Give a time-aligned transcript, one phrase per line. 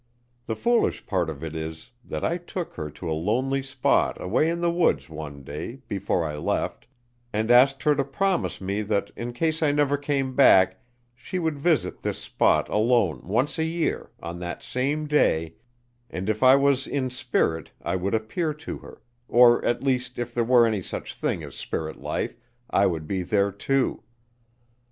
[0.47, 4.49] The foolish part of it is that I took her to a lonely spot away
[4.49, 6.87] in the woods one day, before I left,
[7.31, 10.81] and asked her to promise me that in case I never came back
[11.13, 15.53] she would visit this spot alone once a year, on that same day,
[16.09, 20.33] and if I was in spirit I would appear to her, or at least if
[20.33, 22.35] there was any such thing as spirit life,
[22.71, 24.01] I would be there, too.